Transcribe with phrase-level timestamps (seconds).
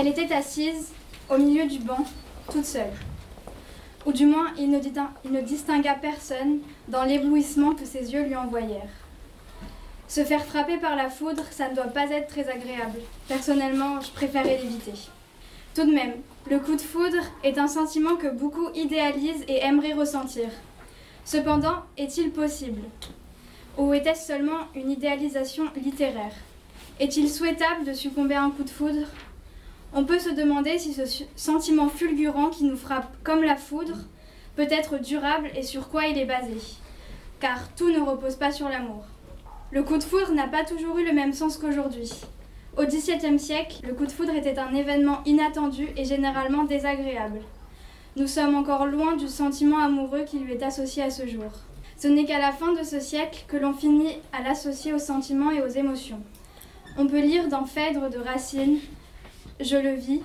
[0.00, 0.94] Elle était assise
[1.28, 2.06] au milieu du banc,
[2.50, 2.94] toute seule.
[4.06, 8.88] Ou du moins, il ne, distingua personne dans l'éblouissement que ses yeux lui envoyèrent.
[10.08, 12.98] Se faire frapper par la foudre, ça ne doit pas être très agréable.
[13.28, 14.94] Personnellement, je préférais l'éviter.
[15.74, 16.14] Tout de même,
[16.50, 20.48] le coup de foudre est un sentiment que beaucoup idéalisent et aimeraient ressentir.
[21.26, 22.80] Cependant, est-il possible?
[23.76, 26.32] Ou était-ce seulement une idéalisation littéraire?
[27.00, 29.06] Est-il souhaitable de succomber à un coup de foudre?
[29.92, 33.96] On peut se demander si ce sentiment fulgurant qui nous frappe comme la foudre
[34.54, 36.54] peut être durable et sur quoi il est basé.
[37.40, 39.04] Car tout ne repose pas sur l'amour.
[39.72, 42.10] Le coup de foudre n'a pas toujours eu le même sens qu'aujourd'hui.
[42.76, 47.40] Au XVIIe siècle, le coup de foudre était un événement inattendu et généralement désagréable.
[48.16, 51.50] Nous sommes encore loin du sentiment amoureux qui lui est associé à ce jour.
[51.96, 55.50] Ce n'est qu'à la fin de ce siècle que l'on finit à l'associer aux sentiments
[55.50, 56.20] et aux émotions.
[56.96, 58.78] On peut lire dans Phèdre de Racine
[59.60, 60.22] Je le vis,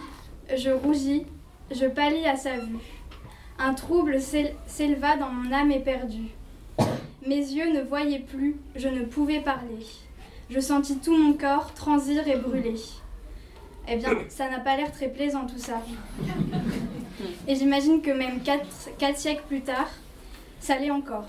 [0.56, 1.26] je rougis,
[1.70, 2.78] je pâlis à sa vue.
[3.60, 6.30] Un trouble s'éleva dans mon âme éperdue.
[7.28, 9.86] Mes yeux ne voyaient plus, je ne pouvais parler.
[10.50, 12.76] Je sentis tout mon corps transir et brûler.
[13.90, 15.82] Eh bien, ça n'a pas l'air très plaisant tout ça.
[17.48, 19.90] Et j'imagine que même quatre, siècles plus tard,
[20.62, 21.28] ça l'est encore.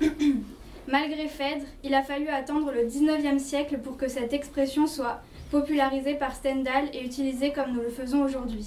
[0.88, 6.14] Malgré Phèdre, il a fallu attendre le 19e siècle pour que cette expression soit popularisée
[6.14, 8.66] par Stendhal et utilisée comme nous le faisons aujourd'hui.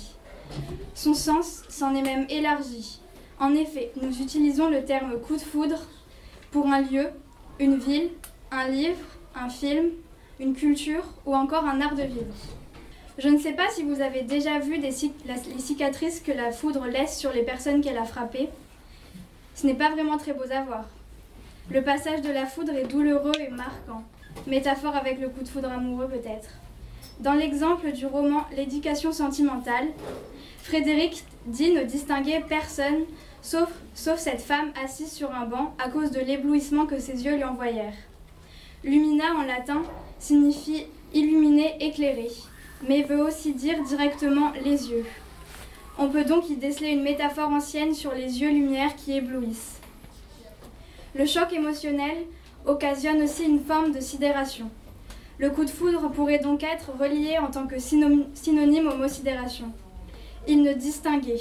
[0.95, 3.00] Son sens s'en est même élargi.
[3.39, 5.86] En effet, nous utilisons le terme coup de foudre
[6.52, 7.09] pour un lieu,
[7.59, 8.09] une ville,
[8.52, 8.97] un livre,
[9.36, 9.89] un film,
[10.39, 12.36] une culture ou encore un art de vivre.
[13.17, 14.91] Je ne sais pas si vous avez déjà vu les
[15.59, 18.50] cicatrices que la foudre laisse sur les personnes qu'elle a frappées.
[19.56, 20.86] Ce n'est pas vraiment très beau à voir.
[21.69, 24.03] Le passage de la foudre est douloureux et marquant.
[24.45, 26.50] Métaphore avec le coup de foudre amoureux peut-être.
[27.19, 29.87] Dans l'exemple du roman L'éducation sentimentale,
[30.61, 33.05] Frédéric dit ne distinguer personne
[33.41, 37.44] sauf, cette femme assise sur un banc à cause de l'éblouissement que ses yeux lui
[37.44, 37.97] envoyèrent.
[38.83, 39.81] Lumina en latin
[40.19, 42.31] signifie illuminer, éclairer,
[42.88, 45.06] mais veut aussi dire directement les yeux.
[45.97, 49.79] On peut donc y déceler une métaphore ancienne sur les yeux lumière qui éblouissent.
[51.16, 52.17] Le choc émotionnel
[52.66, 54.69] occasionne aussi une forme de sidération.
[55.40, 59.72] Le coup de foudre pourrait donc être relié en tant que synonyme au mot sidération.
[60.48, 61.40] Il ne distinguait.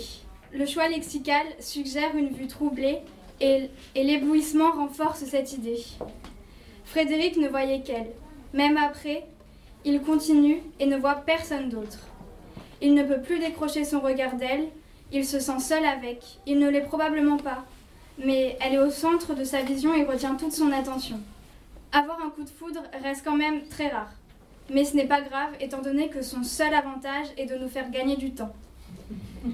[0.52, 2.98] Le choix lexical suggère une vue troublée
[3.40, 5.82] et, et l'éblouissement renforce cette idée.
[6.84, 8.10] Frédéric ne voyait qu'elle.
[8.52, 9.26] Même après,
[9.84, 11.98] il continue et ne voit personne d'autre.
[12.82, 14.68] Il ne peut plus décrocher son regard d'elle,
[15.12, 17.64] il se sent seul avec, il ne l'est probablement pas,
[18.18, 21.18] mais elle est au centre de sa vision et retient toute son attention.
[21.92, 24.12] Avoir un coup de foudre reste quand même très rare,
[24.70, 27.90] mais ce n'est pas grave étant donné que son seul avantage est de nous faire
[27.90, 28.52] gagner du temps.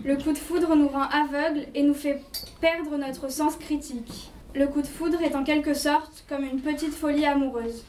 [0.04, 2.22] Le coup de foudre nous rend aveugles et nous fait
[2.60, 4.30] perdre notre sens critique.
[4.54, 7.84] Le coup de foudre est en quelque sorte comme une petite folie amoureuse.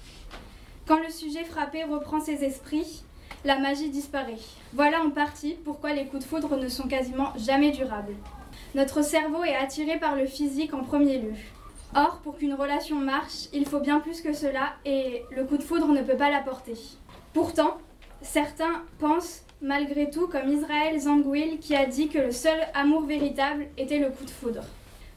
[0.85, 3.03] Quand le sujet frappé reprend ses esprits,
[3.45, 4.37] la magie disparaît.
[4.73, 8.15] Voilà en partie pourquoi les coups de foudre ne sont quasiment jamais durables.
[8.75, 11.33] Notre cerveau est attiré par le physique en premier lieu.
[11.95, 15.63] Or, pour qu'une relation marche, il faut bien plus que cela et le coup de
[15.63, 16.73] foudre ne peut pas l'apporter.
[17.33, 17.77] Pourtant,
[18.21, 23.67] certains pensent malgré tout comme Israël Zangwil qui a dit que le seul amour véritable
[23.77, 24.63] était le coup de foudre.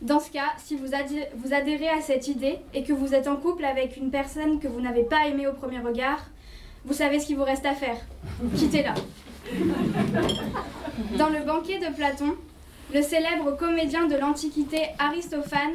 [0.03, 3.64] Dans ce cas, si vous, adhérez à cette idée et que vous êtes en couple
[3.64, 6.26] avec une personne que vous n'avez pas aimée au premier regard,
[6.84, 7.97] vous savez ce qu'il vous reste à faire.
[8.54, 8.94] Quittez-la.
[11.16, 12.37] Dans le banquet de Platon,
[12.95, 15.75] le célèbre comédien de l'Antiquité Aristophane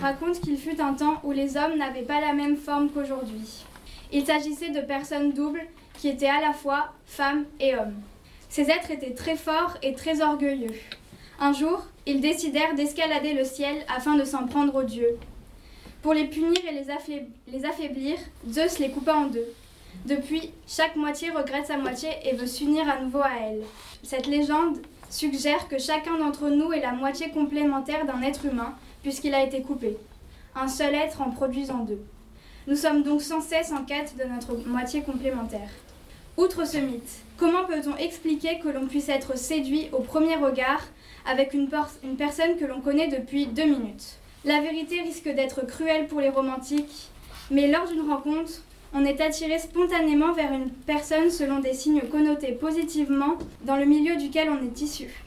[0.00, 3.64] raconte qu'il fut un temps où les hommes n'avaient pas la même forme qu'aujourd'hui.
[4.12, 5.66] Il s'agissait de personnes doubles
[5.98, 8.00] qui étaient à la fois femmes et hommes.
[8.48, 10.74] Ces êtres étaient très forts et très orgueilleux.
[11.40, 15.18] Un jour, ils décidèrent d'escalader le ciel afin de s'en prendre aux dieux.
[16.02, 18.16] Pour les punir et les, affaiblir,
[18.48, 19.48] Zeus les coupa en deux.
[20.06, 23.62] Depuis, chaque moitié regrette sa moitié et veut s'unir à nouveau à elle.
[24.02, 24.78] Cette légende
[25.14, 29.62] suggère que chacun d'entre nous est la moitié complémentaire d'un être humain, puisqu'il a été
[29.62, 29.96] coupé.
[30.56, 32.02] Un seul être en produisant deux.
[32.66, 35.68] Nous sommes donc sans cesse en quête de notre moitié complémentaire.
[36.36, 40.82] Outre ce mythe, comment peut-on expliquer que l'on puisse être séduit au premier regard
[41.26, 44.18] avec une, personne que l'on connaît depuis deux minutes?
[44.44, 47.10] La vérité risque d'être cruelle pour les romantiques,
[47.52, 48.62] mais lors d'une rencontre,
[48.94, 54.16] on est attiré spontanément vers une personne selon des signes connotés positivement dans le milieu
[54.16, 55.24] duquel on est issu.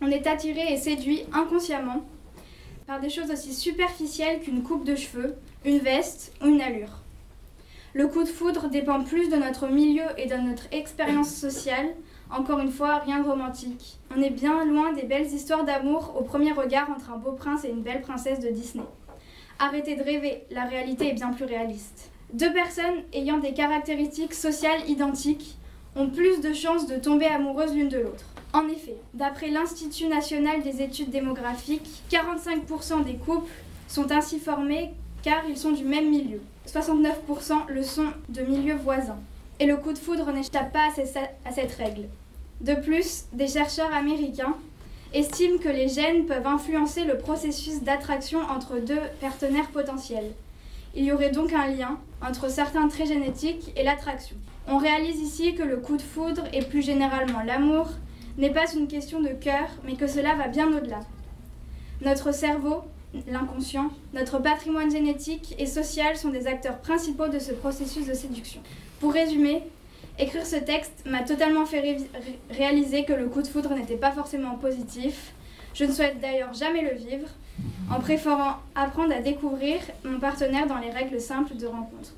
[0.00, 2.02] On est attiré et séduit inconsciemment
[2.86, 5.34] par des choses aussi superficielles qu'une coupe de cheveux,
[5.64, 7.00] une veste ou une allure.
[7.92, 11.88] Le coup de foudre dépend plus de notre milieu et de notre expérience sociale
[12.30, 13.98] Encore une fois, rien de romantique.
[14.16, 17.64] On est bien loin des belles histoires d'amour au premier regard entre un beau prince
[17.64, 18.84] et une belle princesse de Disney.
[19.58, 22.10] Arrêtez de rêver, la réalité est bien plus réaliste.
[22.32, 25.56] Deux personnes ayant des caractéristiques sociales identiques
[25.94, 28.24] ont plus de chances de tomber amoureuses l'une de l'autre.
[28.52, 33.50] En effet, d'après l'Institut national des études démographiques, 45% des couples
[33.88, 34.90] sont ainsi formés
[35.22, 36.40] car ils sont du même milieu.
[36.68, 39.18] 69% le sont de milieux voisins.
[39.60, 40.88] Et le coup de foudre n'échappe pas
[41.44, 42.08] à cette règle.
[42.60, 44.56] De plus, des chercheurs américains
[45.14, 50.32] estiment que les gènes peuvent influencer le processus d'attraction entre deux partenaires potentiels.
[50.98, 54.34] Il y aurait donc un lien entre certains traits génétiques et l'attraction.
[54.66, 57.90] On réalise ici que le coup de foudre et plus généralement l'amour
[58.38, 61.00] n'est pas une question de cœur, mais que cela va bien au-delà.
[62.00, 62.82] Notre cerveau,
[63.28, 68.62] l'inconscient, notre patrimoine génétique et social sont des acteurs principaux de ce processus de séduction.
[68.98, 69.64] Pour résumer,
[70.18, 71.98] écrire ce texte m'a totalement fait
[72.50, 75.34] réaliser que le coup de foudre n'était pas forcément positif.
[75.78, 77.28] Je ne souhaite d'ailleurs jamais le vivre,
[77.90, 82.14] en préférant apprendre à découvrir mon partenaire dans les règles simples de rencontre.